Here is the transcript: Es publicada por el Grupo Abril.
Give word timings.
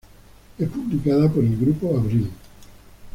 Es 0.57 0.67
publicada 0.67 1.29
por 1.29 1.43
el 1.43 1.55
Grupo 1.59 1.95
Abril. 1.95 2.31